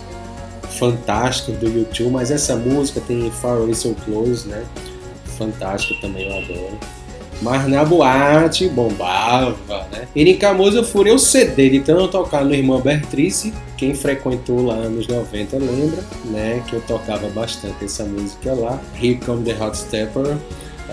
fantásticos 0.77 1.55
do 1.55 1.67
YouTube, 1.67 2.11
mas 2.11 2.29
essa 2.29 2.55
música 2.55 3.01
tem 3.01 3.31
Far 3.31 3.57
Away 3.57 3.73
So 3.73 3.95
Close, 4.05 4.47
né? 4.47 4.63
Fantástico 5.37 5.99
também, 6.01 6.27
eu 6.27 6.37
adoro. 6.37 6.79
Mas 7.41 7.67
na 7.67 7.83
boate 7.83 8.69
bombava, 8.69 9.55
né? 9.91 10.07
E 10.15 10.23
em 10.23 10.37
Camus 10.37 10.75
eu 10.75 10.83
furei 10.83 11.13
o 11.13 11.19
CD 11.19 11.69
de 11.69 11.79
tanto 11.81 12.07
tocar 12.07 12.45
no 12.45 12.53
Irmão 12.53 12.79
Bertrice. 12.79 13.53
Quem 13.75 13.93
frequentou 13.93 14.65
lá 14.65 14.75
anos 14.75 15.07
90 15.07 15.57
lembra, 15.57 16.03
né? 16.25 16.63
Que 16.67 16.75
eu 16.75 16.81
tocava 16.81 17.27
bastante 17.29 17.83
essa 17.83 18.05
música 18.05 18.53
lá. 18.53 18.79
Here 19.01 19.19
Come 19.25 19.43
the 19.43 19.61
Hot 19.61 19.77
Stepper, 19.77 20.37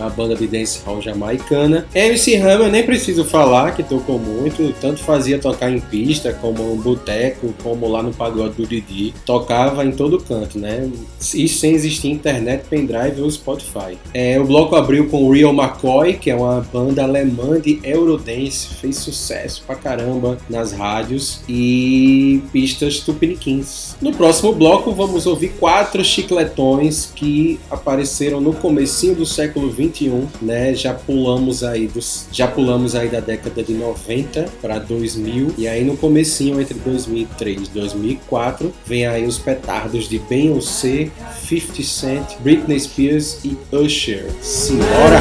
a 0.00 0.08
banda 0.08 0.34
de 0.34 0.46
dancehall 0.46 1.00
jamaicana. 1.00 1.86
MC 1.94 2.36
Hammer 2.36 2.70
nem 2.70 2.84
preciso 2.84 3.24
falar 3.24 3.74
que 3.74 3.82
tocou 3.82 4.18
muito, 4.18 4.74
tanto 4.80 5.00
fazia 5.02 5.38
tocar 5.38 5.70
em 5.70 5.80
pista, 5.80 6.32
como 6.32 6.72
um 6.72 6.76
boteco, 6.76 7.54
como 7.62 7.88
lá 7.88 8.02
no 8.02 8.12
pagode 8.12 8.54
do 8.54 8.66
Didi. 8.66 9.14
Tocava 9.24 9.84
em 9.84 9.92
todo 9.92 10.20
canto, 10.20 10.58
né? 10.58 10.90
Isso 11.34 11.58
sem 11.58 11.72
existir 11.72 12.08
internet, 12.08 12.64
pendrive 12.68 13.20
ou 13.20 13.30
Spotify. 13.30 13.98
É, 14.12 14.38
o 14.38 14.44
bloco 14.44 14.76
abriu 14.76 15.08
com 15.08 15.30
Real 15.30 15.52
McCoy, 15.52 16.14
que 16.14 16.30
é 16.30 16.34
uma 16.34 16.60
banda 16.72 17.02
alemã 17.02 17.60
de 17.60 17.80
Eurodance, 17.82 18.74
fez 18.80 18.96
sucesso 18.96 19.62
pra 19.66 19.74
caramba 19.74 20.38
nas 20.48 20.72
rádios 20.72 21.42
e 21.48 22.42
pistas 22.52 23.00
tupiniquins. 23.00 23.96
No 24.00 24.12
próximo 24.12 24.52
bloco 24.52 24.92
vamos 24.92 25.26
ouvir 25.26 25.50
quatro 25.58 26.04
chicletões 26.04 27.10
que 27.14 27.58
apareceram 27.70 28.40
no 28.40 28.52
comecinho 28.52 29.14
do 29.14 29.26
século 29.26 29.70
21, 29.90 30.28
né? 30.40 30.74
Já 30.74 30.94
pulamos 30.94 31.64
aí 31.64 31.86
dos, 31.86 32.28
já 32.32 32.46
pulamos 32.46 32.94
aí 32.94 33.08
da 33.08 33.20
década 33.20 33.62
de 33.62 33.74
90 33.74 34.46
para 34.62 34.78
2000 34.78 35.54
e 35.58 35.66
aí 35.66 35.84
no 35.84 35.96
comecinho 35.96 36.60
entre 36.60 36.78
2003 36.78 37.68
e 37.68 37.70
2004 37.70 38.72
vem 38.86 39.06
aí 39.06 39.26
os 39.26 39.38
petardos 39.38 40.08
de 40.08 40.18
Beyoncé, 40.18 41.10
50 41.48 41.82
Cent, 41.82 42.38
Britney 42.40 42.78
Spears 42.78 43.40
e 43.44 43.56
Usher. 43.72 44.26
Simbora! 44.40 45.20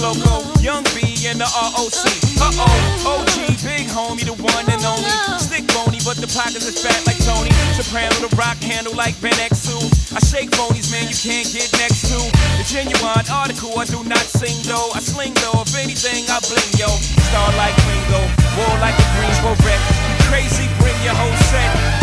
Loco. 0.00 0.44
Young 0.60 0.84
B 0.92 1.24
and 1.24 1.40
the 1.40 1.48
ROC. 1.48 2.04
Uh 2.36 2.52
oh, 2.60 3.16
OG, 3.16 3.56
big 3.64 3.88
homie, 3.88 4.28
the 4.28 4.36
one 4.36 4.66
and 4.68 4.82
only. 4.84 5.08
Stick 5.40 5.64
bony, 5.72 5.98
but 6.04 6.20
the 6.20 6.28
pockets 6.28 6.68
is 6.68 6.76
fat 6.76 7.00
like 7.08 7.16
Tony. 7.24 7.48
Soprano, 7.72 8.12
the 8.20 8.28
rock 8.36 8.60
handle 8.60 8.92
like 8.92 9.14
Van 9.24 9.32
Exel. 9.40 9.80
I 10.12 10.20
shake 10.20 10.50
phonies, 10.52 10.92
man, 10.92 11.08
you 11.08 11.16
can't 11.16 11.48
get 11.48 11.72
next 11.80 12.12
to. 12.12 12.18
The 12.60 12.64
genuine 12.68 13.24
article, 13.32 13.72
I 13.78 13.84
do 13.88 14.04
not 14.04 14.26
sing 14.28 14.60
though. 14.68 14.92
I 14.92 15.00
sling 15.00 15.32
though, 15.40 15.64
if 15.64 15.72
anything, 15.80 16.28
I 16.28 16.44
bling 16.44 16.72
yo. 16.76 16.92
Star 17.32 17.48
like 17.56 17.76
Ringo, 17.88 18.20
war 18.60 18.74
like 18.84 18.96
a 19.00 19.06
Greensboro 19.16 19.56
wreck. 19.64 19.80
You 19.80 20.16
crazy, 20.28 20.68
bring 20.76 20.96
your 21.00 21.16
whole 21.16 21.36
set. 21.48 21.95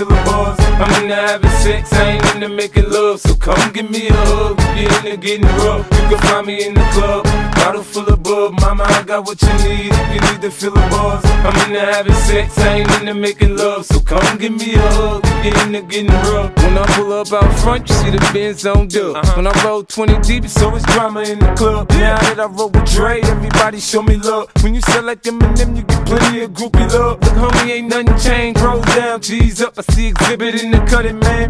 Feel 0.00 0.16
the 0.16 0.22
buzz. 0.24 0.58
I'm 0.80 1.02
into 1.02 1.14
having 1.14 1.50
sex, 1.50 1.92
I 1.92 2.12
ain't 2.12 2.34
into 2.34 2.48
making 2.48 2.90
love. 2.90 3.20
So 3.20 3.34
come 3.34 3.72
give 3.72 3.90
me 3.90 4.08
a 4.08 4.14
hug 4.14 4.58
you're 4.76 4.92
into 4.98 5.16
getting 5.16 5.46
rough. 5.64 5.86
You 5.92 6.08
can 6.08 6.18
find 6.18 6.46
me 6.46 6.66
in 6.66 6.74
the 6.74 6.86
club, 6.92 7.24
bottle 7.54 7.82
full 7.82 8.08
of 8.08 8.22
bub. 8.22 8.60
Mama, 8.60 8.84
I 8.84 9.02
got 9.02 9.26
what 9.26 9.40
you 9.42 9.52
need 9.68 9.92
need 10.40 10.52
to 10.52 10.70
the 10.70 10.80
buzz. 10.90 11.24
I'm 11.24 11.68
into 11.68 11.80
having 11.80 12.14
sex, 12.14 12.58
I 12.58 12.78
ain't 12.78 12.90
into 13.00 13.14
making 13.14 13.56
love. 13.56 13.84
So 13.86 14.00
come 14.00 14.38
give 14.38 14.52
me 14.52 14.74
a 14.74 14.78
hug 14.78 15.24
you're 15.44 15.58
into 15.66 15.82
getting 15.82 16.06
rough. 16.08 16.56
When 16.56 16.78
I 16.78 16.86
pull 16.94 17.12
up 17.12 17.32
out 17.32 17.58
front, 17.60 17.88
you 17.88 17.94
see 17.96 18.10
the 18.10 18.30
Benz 18.32 18.66
on 18.66 18.88
dub. 18.88 19.16
Uh-huh. 19.16 19.32
When 19.36 19.46
I 19.46 19.64
roll 19.64 19.82
20 19.84 20.20
deep, 20.20 20.44
it's 20.44 20.60
always 20.62 20.82
drama 20.84 21.22
in 21.22 21.38
the 21.38 21.52
club. 21.54 21.90
Now 21.90 22.18
that 22.18 22.40
I 22.40 22.46
roll 22.46 22.70
with 22.70 22.90
Dre, 22.92 23.20
everybody 23.20 23.80
show 23.80 24.02
me 24.02 24.16
love. 24.16 24.50
When 24.62 24.74
you 24.74 24.80
sell 24.82 25.04
like 25.04 25.22
Eminem, 25.22 25.76
you 25.76 25.82
get 25.82 26.06
plenty 26.06 26.42
of 26.42 26.50
groupie 26.52 26.90
love. 26.92 27.20
Look, 27.20 27.32
homie, 27.34 27.70
ain't 27.70 27.88
nothing 27.88 28.18
changed. 28.18 28.60
Roll 28.60 28.80
down, 28.82 29.20
G's 29.20 29.60
up. 29.62 29.74
I 29.78 29.82
see 29.92 30.08
exhibit 30.08 30.62
in 30.62 30.70
the 30.70 30.78
cutting, 30.86 31.18
man. 31.18 31.48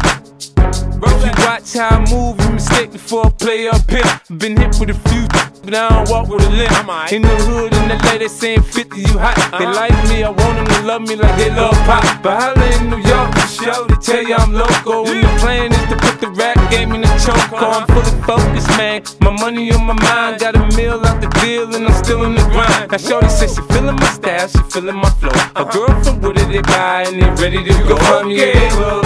If 0.71 1.25
you 1.25 1.31
watch 1.45 1.73
how 1.73 1.97
I 1.97 2.11
move, 2.11 2.39
you 2.41 2.51
mistake 2.51 2.91
before 2.91 3.27
I 3.27 3.29
play 3.29 3.67
up 3.67 3.89
here. 3.89 4.03
Been 4.37 4.57
hit 4.57 4.79
with 4.79 4.89
a 4.89 4.97
few, 5.09 5.27
but 5.63 5.73
I 5.73 5.89
don't 5.89 6.09
walk 6.09 6.27
with 6.29 6.45
a 6.45 6.49
limp. 6.49 7.11
In 7.11 7.21
the 7.21 7.35
hood, 7.45 7.73
in 7.73 7.87
the 7.89 7.95
LA, 8.11 8.17
they 8.17 8.27
saying 8.27 8.61
50, 8.61 8.99
you 8.99 9.17
hot. 9.19 9.35
They 9.59 9.65
like 9.65 9.95
me, 10.09 10.23
I 10.23 10.29
want 10.29 10.57
them 10.57 10.67
to 10.67 10.81
love 10.87 11.01
me 11.01 11.15
like 11.15 11.35
they 11.37 11.49
love 11.49 11.75
pop. 11.85 12.03
But 12.23 12.39
holla 12.39 12.65
in 12.77 12.89
New 12.89 13.01
York, 13.01 13.33
for 13.33 13.47
show, 13.47 13.85
they 13.87 13.95
tell 13.95 14.23
you 14.23 14.35
I'm 14.35 14.53
local. 14.53 15.07
And 15.07 15.23
the 15.23 15.31
plan 15.39 15.71
is 15.71 15.85
to 15.89 15.97
put 15.97 16.19
the 16.19 16.29
rap 16.29 16.57
game 16.71 16.93
in 16.93 17.01
the 17.01 17.11
choke. 17.23 17.51
I'm 17.53 17.87
fully 17.87 18.13
focused, 18.23 18.69
man. 18.77 19.03
My 19.21 19.31
money 19.31 19.71
on 19.71 19.85
my 19.85 19.93
mind, 19.93 20.39
got 20.39 20.55
a 20.55 20.63
meal 20.75 20.99
out 21.05 21.21
the 21.21 21.27
deal, 21.41 21.73
and 21.75 21.85
I'm 21.87 22.03
still 22.03 22.23
in 22.23 22.35
the 22.35 22.43
grind. 22.53 22.91
Now, 22.91 22.97
Shorty 22.97 23.29
says 23.29 23.55
she 23.55 23.61
feeling 23.73 23.95
my 23.95 24.09
style, 24.11 24.47
she 24.47 24.61
feeling 24.71 24.95
my 24.95 25.09
flow. 25.19 25.35
A 25.55 25.65
girl 25.65 25.91
from 26.03 26.21
Wooded, 26.21 26.49
they 26.49 26.61
buy, 26.61 27.05
and 27.07 27.21
they 27.21 27.29
ready 27.41 27.63
to 27.63 27.73
go. 27.87 27.95
Me 28.23 28.35
the 28.37 28.69
club, 28.75 29.05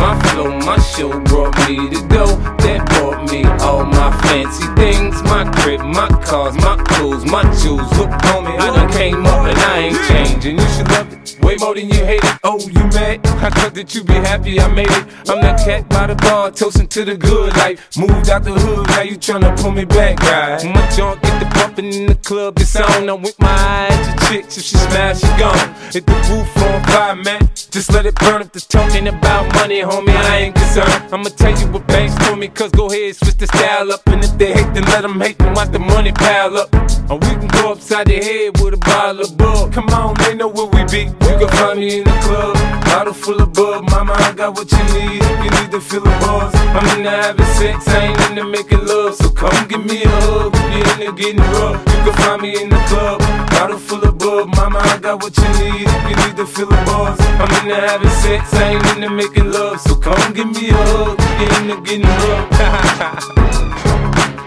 My 0.00 0.18
flow, 0.30 0.50
my 0.60 0.78
show 0.78 1.10
brought 1.28 1.54
me 1.68 1.76
to 1.90 2.00
go. 2.08 2.26
That 2.64 2.88
brought 2.88 3.30
me 3.30 3.44
all 3.60 3.84
my 3.84 4.10
fancy 4.22 4.66
things. 4.74 5.22
My 5.24 5.44
crib, 5.60 5.80
my 5.80 6.08
cars, 6.24 6.56
my 6.56 6.76
clothes, 6.88 7.24
my 7.26 7.42
jewels. 7.60 7.90
Look, 7.98 8.10
homie, 8.26 8.58
I 8.58 8.74
done 8.74 8.90
came 8.90 9.26
up 9.26 9.46
and 9.46 9.58
I 9.58 9.78
ain't 9.78 10.00
changing. 10.08 10.58
You 10.58 10.68
should 10.70 10.88
love 10.88 11.12
it 11.12 11.20
way 11.50 11.56
more 11.56 11.74
than 11.74 11.88
you 11.88 12.04
hate 12.04 12.22
it. 12.22 12.38
Oh, 12.44 12.58
you 12.60 12.84
mad? 12.96 13.26
I 13.26 13.50
thought 13.50 13.74
that 13.74 13.94
you 13.94 14.04
be 14.04 14.14
happy 14.14 14.60
I 14.60 14.68
made 14.72 14.90
it. 14.90 15.04
I'm 15.28 15.40
that 15.42 15.60
cat 15.64 15.88
by 15.88 16.06
the 16.06 16.14
bar, 16.14 16.50
toasting 16.50 16.88
to 16.88 17.04
the 17.04 17.16
good 17.16 17.56
life. 17.56 17.96
Moved 17.96 18.30
out 18.30 18.44
the 18.44 18.52
hood, 18.52 18.86
now 18.88 19.02
you 19.02 19.16
tryna 19.16 19.56
pull 19.60 19.72
me 19.72 19.84
back, 19.84 20.20
right? 20.20 20.64
My 20.64 20.88
junk 20.96 21.22
get 21.22 21.40
the 21.40 21.46
bumping 21.54 21.92
in 21.92 22.06
the 22.06 22.14
club, 22.14 22.58
it's 22.58 22.76
on. 22.76 23.08
I'm 23.08 23.22
with 23.22 23.38
my 23.40 23.48
eyes 23.48 24.06
to 24.06 24.28
chicks, 24.28 24.58
if 24.58 24.64
she 24.64 24.76
smash, 24.76 25.20
she 25.20 25.28
gone. 25.38 25.74
Hit 25.92 26.06
the 26.06 26.14
roof 26.28 26.56
on 26.62 26.84
fire, 26.84 27.16
man. 27.16 27.48
Just 27.54 27.92
let 27.92 28.06
it 28.06 28.14
burn 28.16 28.42
up 28.42 28.52
the 28.52 28.60
talking 28.60 29.08
about 29.08 29.52
money, 29.54 29.80
homie. 29.90 30.14
I 30.14 30.36
ain't 30.44 30.54
concerned. 30.54 31.12
I'ma 31.12 31.30
tell 31.36 31.58
you 31.58 31.66
what 31.72 31.86
banks 31.86 32.14
told 32.24 32.38
me, 32.38 32.48
cause 32.48 32.70
go 32.70 32.86
ahead, 32.90 33.16
switch 33.16 33.36
the 33.36 33.46
style 33.46 33.92
up. 33.92 34.06
And 34.06 34.22
if 34.24 34.36
they 34.38 34.52
hate, 34.52 34.72
then 34.74 34.84
let 34.84 35.02
them 35.02 35.20
hate, 35.20 35.38
then 35.38 35.52
watch 35.54 35.70
the 35.70 35.78
money 35.78 36.12
pile 36.12 36.56
up. 36.56 36.72
Or 37.10 37.18
we 37.18 37.30
can 37.40 37.48
go 37.48 37.72
upside 37.72 38.06
the 38.06 38.18
head 38.22 38.60
with 38.60 38.74
a 38.74 38.76
bottle 38.78 39.22
of 39.22 39.36
bug. 39.36 39.72
Come 39.72 39.88
on, 39.90 40.14
they 40.22 40.34
know 40.34 40.48
where 40.48 40.66
we 40.66 40.84
be. 40.84 41.10
You 41.26 41.34
can 41.40 41.48
find 41.58 41.80
me 41.80 41.98
in 41.98 42.04
the 42.04 42.16
club, 42.22 42.54
bottle 42.86 43.12
full 43.12 43.42
of 43.42 43.52
bub. 43.52 43.90
Mama, 43.90 44.14
I 44.14 44.32
got 44.32 44.54
what 44.54 44.70
you 44.70 44.84
need 44.94 45.18
if 45.18 45.38
you 45.44 45.50
need 45.58 45.70
to 45.72 45.80
feel 45.80 46.02
the 46.02 46.14
buzz. 46.22 46.54
I'm 46.54 46.86
into 46.96 47.10
having 47.10 47.50
sex, 47.58 47.88
I 47.88 48.06
ain't 48.06 48.20
into 48.30 48.44
making 48.44 48.86
love. 48.86 49.16
So 49.16 49.28
come 49.30 49.66
give 49.66 49.84
me 49.84 50.04
a 50.04 50.08
hug 50.08 50.54
if 50.54 50.70
you're 50.70 51.08
into 51.08 51.12
getting 51.20 51.42
rough. 51.58 51.82
You 51.90 51.98
can 52.06 52.14
find 52.22 52.42
me 52.42 52.62
in 52.62 52.68
the 52.70 52.80
club, 52.86 53.18
bottle 53.50 53.78
full 53.78 54.04
of 54.04 54.16
bub. 54.18 54.54
Mama, 54.54 54.78
I 54.78 54.98
got 54.98 55.20
what 55.22 55.36
you 55.36 55.50
need 55.58 55.88
if 55.90 56.02
you 56.10 56.16
need 56.22 56.36
to 56.36 56.46
feel 56.46 56.68
the 56.70 56.78
buzz. 56.86 57.18
I'm 57.42 57.50
into 57.58 57.74
having 57.74 58.14
sex, 58.22 58.54
I 58.54 58.78
ain't 58.78 58.86
into 58.94 59.10
making 59.10 59.50
love. 59.50 59.79
So 59.84 59.96
come 59.96 60.32
give 60.32 60.50
me 60.50 60.70
a 60.70 60.74
hug 60.74 61.16
if 61.18 61.40
you're 61.40 61.52
into 61.60 61.76
getting 61.82 62.04
rough. 62.04 62.50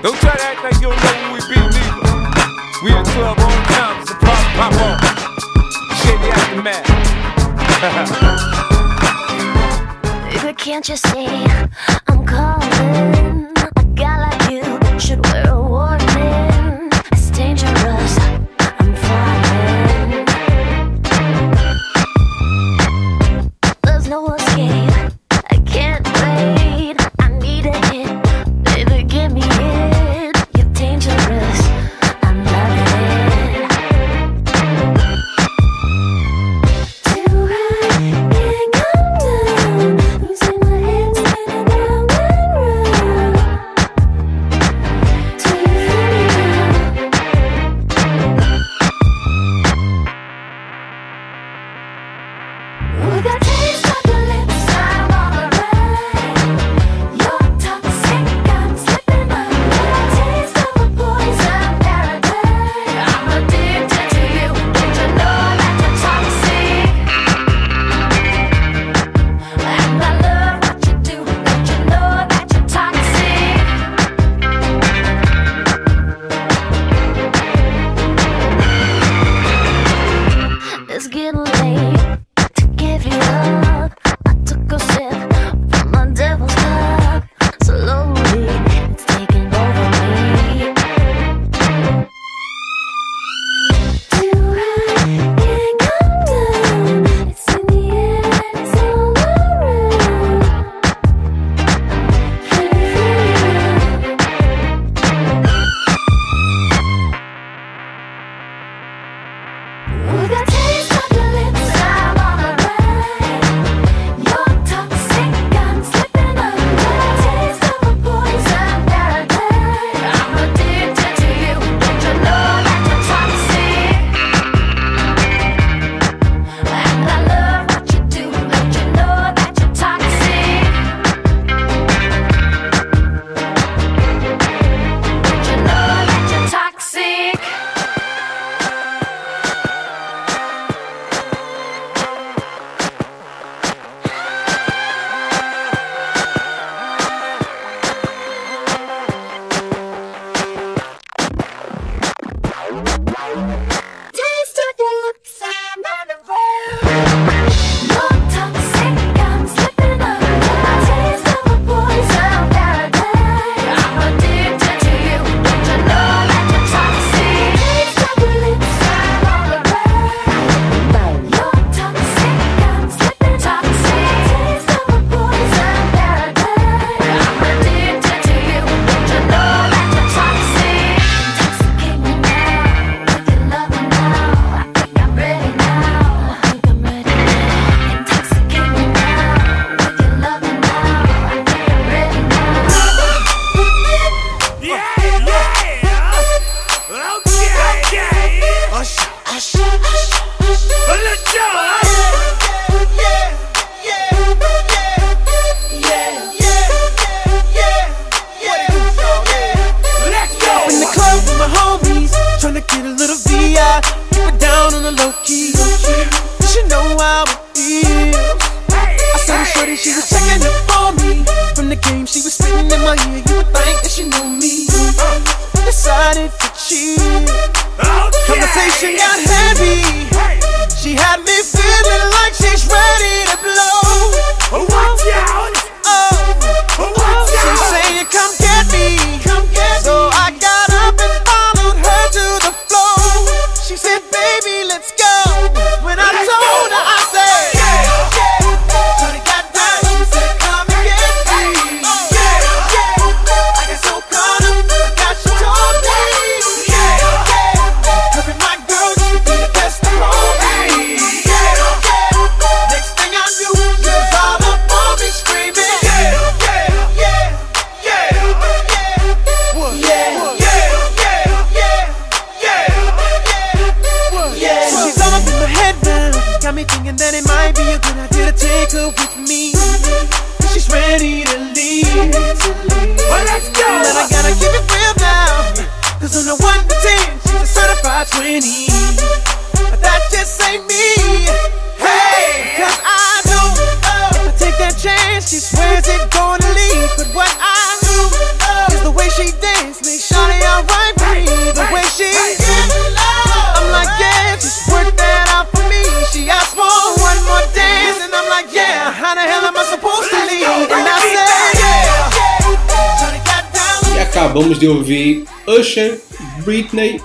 don't 0.03 0.19
try 0.19 0.36
to 0.36 0.43
act 0.43 0.63
like 0.63 0.75
you 0.75 0.89
don't 0.89 1.01
know 1.03 1.15
who 1.21 1.34
we 1.34 1.39
be, 1.49 1.57
neither. 1.57 2.01
We 2.84 2.89
in 2.93 3.03
the 3.03 3.09
club 3.11 3.39
on 3.39 3.49
the 3.49 3.57
time, 3.73 3.97
it's 4.01 4.11
a 4.11 4.15
pop, 4.15 4.41
pop 4.57 4.73
on. 4.86 4.97
Shady 6.01 6.29
aftermath. 6.29 6.88
Baby, 10.34 10.53
can't 10.55 10.88
you 10.88 10.97
see 10.97 11.27
I'm 12.07 12.25
calling? 12.25 13.51
A 13.75 13.84
guy 13.95 14.15
like 14.19 14.32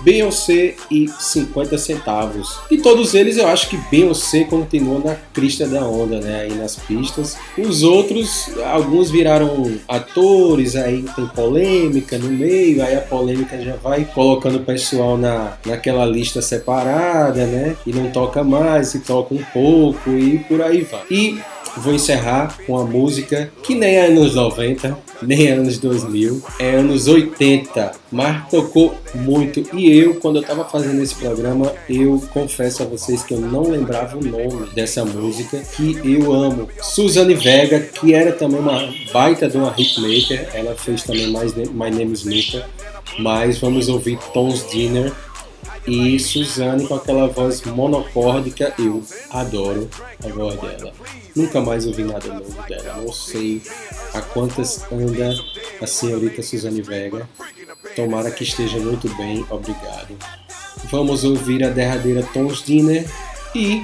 Beyoncé, 0.03 0.49
C 0.49 0.74
e 0.91 1.09
50 1.09 1.76
centavos. 1.76 2.59
E 2.70 2.78
todos 2.78 3.14
eles 3.14 3.36
eu 3.36 3.47
acho 3.49 3.68
que 3.68 3.76
Beyoncé 3.91 4.45
continua 4.45 4.99
na 4.99 5.14
crista 5.32 5.66
da 5.66 5.82
onda, 5.82 6.20
né? 6.20 6.41
Aí 6.41 6.55
nas 6.55 6.76
pistas. 6.76 7.36
Os 7.57 7.82
outros, 7.82 8.51
alguns 8.64 9.11
viraram 9.11 9.78
atores, 9.86 10.74
aí 10.74 11.05
tem 11.14 11.26
polêmica 11.26 12.16
no 12.18 12.28
meio, 12.30 12.82
aí 12.82 12.97
a 12.97 13.01
polêmica 13.01 13.61
já 13.61 13.76
vai 13.76 14.05
colocando 14.05 14.57
o 14.57 14.64
pessoal 14.64 15.16
na, 15.18 15.59
naquela 15.66 16.07
lista 16.07 16.41
separada, 16.41 17.45
né? 17.47 17.76
E 17.86 17.93
não 17.93 18.11
toca 18.11 18.43
mais, 18.43 18.95
E 18.95 19.01
toca 19.01 19.34
um 19.34 19.43
pouco 19.53 20.11
e 20.11 20.39
por 20.41 20.62
aí 20.62 20.82
vai. 20.82 21.03
E 21.11 21.39
Vou 21.83 21.95
encerrar 21.95 22.57
com 22.66 22.74
uma 22.74 22.85
música 22.85 23.53
que 23.62 23.74
nem 23.74 23.97
é 23.97 24.07
anos 24.07 24.35
90, 24.35 24.99
nem 25.22 25.47
é 25.47 25.53
anos 25.53 25.79
2000, 25.79 26.43
é 26.59 26.70
anos 26.76 27.07
80, 27.07 27.93
mas 28.11 28.49
tocou 28.49 28.95
muito. 29.14 29.64
E 29.72 29.91
eu, 29.97 30.16
quando 30.16 30.37
eu 30.37 30.43
estava 30.43 30.64
fazendo 30.64 31.03
esse 31.03 31.14
programa, 31.14 31.72
eu 31.89 32.22
confesso 32.33 32.83
a 32.83 32.87
vocês 32.87 33.22
que 33.22 33.35
eu 33.35 33.41
não 33.41 33.62
lembrava 33.62 34.16
o 34.16 34.24
nome 34.24 34.68
dessa 34.74 35.05
música, 35.05 35.59
que 35.76 35.99
eu 36.05 36.33
amo. 36.33 36.68
Suzane 36.81 37.35
Vega, 37.35 37.81
que 37.81 38.14
era 38.14 38.33
também 38.33 38.61
uma 38.61 38.93
baita 39.12 39.49
de 39.49 39.57
uma 39.57 39.74
hitmaker, 39.76 40.49
ela 40.55 40.74
fez 40.74 41.03
também 41.03 41.29
My 41.29 41.91
Name 41.91 42.12
is 42.12 42.24
Luca, 42.24 42.66
mas 43.18 43.59
vamos 43.59 43.89
ouvir 43.89 44.18
Tom's 44.33 44.68
Dinner 44.70 45.12
e 45.89 46.20
Suzane 46.20 46.86
com 46.86 46.95
aquela 46.95 47.26
voz 47.28 47.62
monocórdica, 47.62 48.74
eu 48.78 49.03
adoro 49.30 49.89
a 50.22 50.28
voz 50.28 50.61
dela. 50.61 50.93
Nunca 51.34 51.61
mais 51.61 51.86
ouvi 51.86 52.05
nada 52.05 52.34
novo 52.34 52.62
dela, 52.68 53.01
não 53.03 53.12
sei 53.12 53.62
a 54.12 54.20
quantas 54.20 54.84
anda 54.93 55.34
a 55.80 55.86
senhorita 55.86 56.43
Suzane 56.43 56.82
Vega. 56.82 57.28
Tomara 57.97 58.30
que 58.30 58.45
esteja 58.45 58.78
muito 58.78 59.09
bem, 59.16 59.45
obrigado. 59.49 60.14
Vamos 60.91 61.24
ouvir 61.24 61.64
a 61.64 61.70
derradeira 61.70 62.22
Tons 62.34 62.62
Dinner 62.62 63.07
e 63.55 63.82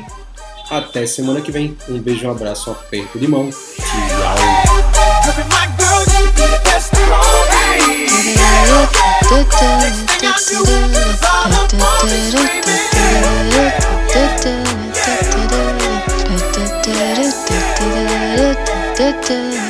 até 0.70 1.06
semana 1.06 1.40
que 1.40 1.50
vem. 1.50 1.76
Um 1.88 1.98
beijo, 1.98 2.26
um 2.26 2.30
abraço, 2.30 2.70
um 2.70 2.74
aperto 2.74 3.18
de 3.18 3.26
mão. 3.26 3.48
Tchau! 10.70 11.33
do 19.26 19.63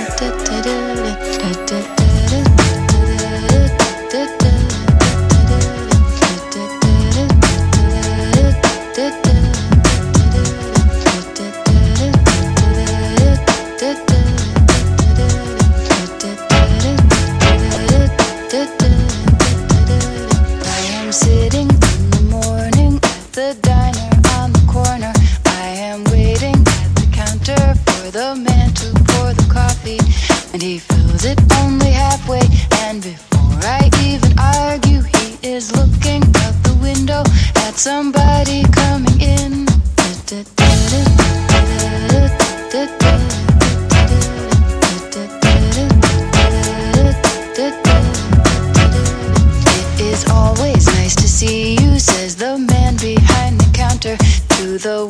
Says 52.04 52.36
the 52.36 52.58
man 52.58 52.96
behind 52.98 53.58
the 53.58 53.70
counter, 53.72 54.18
to 54.56 54.76
the 54.76 55.06